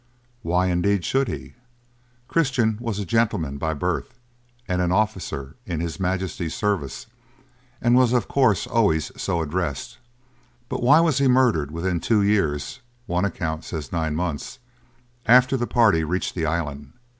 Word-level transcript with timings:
Why 0.41 0.65
indeed 0.65 1.05
should 1.05 1.27
he? 1.27 1.53
Christian 2.27 2.79
was 2.81 2.97
a 2.97 3.05
gentleman 3.05 3.59
by 3.59 3.75
birth, 3.75 4.15
and 4.67 4.81
an 4.81 4.91
officer 4.91 5.55
in 5.67 5.79
his 5.79 5.99
Majesty's 5.99 6.55
service, 6.55 7.05
and 7.79 7.95
was 7.95 8.11
of 8.11 8.27
course 8.27 8.65
always 8.65 9.11
so 9.15 9.43
addressed. 9.43 9.99
But 10.69 10.81
why 10.81 11.01
was 11.01 11.19
he 11.19 11.27
murdered 11.27 11.69
within 11.69 11.99
two 11.99 12.23
years 12.23 12.79
(one 13.05 13.25
account 13.25 13.63
says 13.63 13.91
nine 13.91 14.15
months) 14.15 14.57
after 15.27 15.55
the 15.55 15.67
party 15.67 16.03
reached 16.03 16.33
the 16.33 16.47
island? 16.47 16.93